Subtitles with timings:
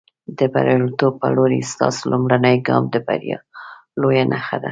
[0.37, 3.39] د برياليتوب په لورې، ستاسو لومړنی ګام د بریا
[4.01, 4.59] لویه نښه ده.